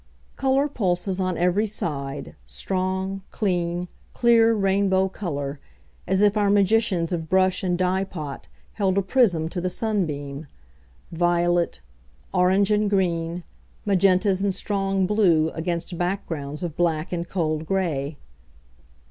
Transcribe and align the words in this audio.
Colour 0.35 0.67
pulses 0.67 1.19
on 1.19 1.37
every 1.37 1.67
side, 1.67 2.33
strong, 2.43 3.21
clean, 3.29 3.87
clear 4.13 4.55
rainbow 4.55 5.07
colour, 5.07 5.59
as 6.07 6.21
if 6.21 6.35
our 6.35 6.49
magicians 6.49 7.13
of 7.13 7.29
brush 7.29 7.61
and 7.61 7.77
dye 7.77 8.03
pot 8.03 8.47
held 8.73 8.97
a 8.97 9.03
prism 9.03 9.47
to 9.49 9.61
the 9.61 9.69
sun 9.69 10.07
beam; 10.07 10.47
violet, 11.11 11.81
orange 12.33 12.71
and 12.71 12.89
green, 12.89 13.43
magentas 13.85 14.41
and 14.41 14.55
strong 14.55 15.05
blue 15.05 15.51
against 15.51 15.95
backgrounds 15.99 16.63
of 16.63 16.75
black 16.75 17.13
and 17.13 17.29
cold 17.29 17.67
grey. 17.67 18.17